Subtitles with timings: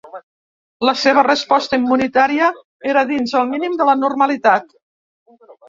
[0.87, 2.49] La seva resposta immunitària
[2.93, 4.77] era dins el mínim de la normalitat.